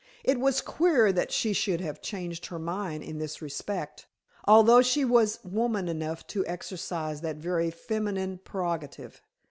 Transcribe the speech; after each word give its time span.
It 0.23 0.39
was 0.39 0.61
queer 0.61 1.11
that 1.13 1.31
she 1.31 1.53
should 1.53 1.79
have 1.79 2.01
changed 2.01 2.47
her 2.47 2.57
mind 2.57 3.03
in 3.03 3.19
this 3.19 3.39
respect, 3.39 4.07
although 4.45 4.81
she 4.81 5.05
was 5.05 5.37
woman 5.43 5.87
enough 5.87 6.25
to 6.25 6.43
exercise 6.47 7.21
that 7.21 7.35
very 7.37 7.69
feminine 7.69 8.39
prerogative. 8.43 9.21